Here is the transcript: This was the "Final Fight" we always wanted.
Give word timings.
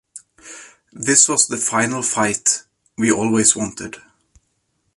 This 0.93 1.29
was 1.29 1.45
the 1.47 1.57
"Final 1.57 2.01
Fight" 2.01 2.63
we 2.97 3.11
always 3.11 3.55
wanted. 3.55 3.97